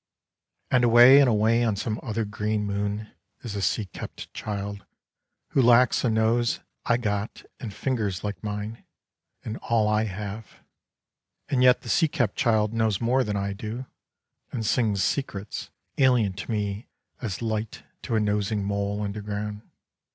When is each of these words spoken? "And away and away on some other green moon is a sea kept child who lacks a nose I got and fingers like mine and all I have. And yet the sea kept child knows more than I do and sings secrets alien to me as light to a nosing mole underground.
"And 0.71 0.83
away 0.83 1.19
and 1.19 1.29
away 1.29 1.63
on 1.63 1.75
some 1.75 1.99
other 2.01 2.25
green 2.25 2.65
moon 2.65 3.11
is 3.43 3.55
a 3.55 3.61
sea 3.61 3.85
kept 3.85 4.33
child 4.33 4.83
who 5.49 5.61
lacks 5.61 6.03
a 6.03 6.09
nose 6.09 6.59
I 6.87 6.97
got 6.97 7.43
and 7.59 7.71
fingers 7.71 8.23
like 8.23 8.43
mine 8.43 8.83
and 9.45 9.57
all 9.57 9.87
I 9.87 10.05
have. 10.05 10.63
And 11.49 11.61
yet 11.61 11.81
the 11.81 11.89
sea 11.89 12.07
kept 12.07 12.35
child 12.35 12.73
knows 12.73 12.99
more 12.99 13.23
than 13.23 13.37
I 13.37 13.53
do 13.53 13.85
and 14.51 14.65
sings 14.65 15.03
secrets 15.03 15.69
alien 15.99 16.33
to 16.33 16.49
me 16.49 16.87
as 17.21 17.43
light 17.43 17.83
to 18.01 18.15
a 18.15 18.19
nosing 18.19 18.63
mole 18.65 19.03
underground. 19.03 19.61